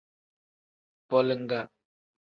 [1.09, 1.61] Boliga.